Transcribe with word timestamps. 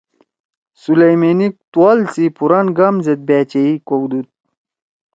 سلیمینک 0.81 1.53
توال 1.71 1.99
سی 2.13 2.25
پران 2.37 2.67
گام 2.77 2.95
زید 3.05 3.21
بأچئی 3.27 3.71
کؤدُود۔ 3.87 4.27